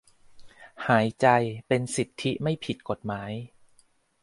[0.87, 1.27] หายใจ
[1.67, 3.31] เป็นสิทธิไม่ผิดกฎหมาย